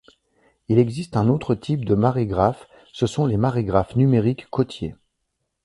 Il 0.67 0.79
existe 0.79 1.15
un 1.15 1.27
autre 1.29 1.53
type 1.53 1.85
de 1.85 1.93
marégraphes, 1.93 2.67
ce 2.91 3.05
sont 3.05 3.27
les 3.27 3.37
marégraphes 3.37 3.95
numériques 3.95 4.47
côtiers. 4.49 4.95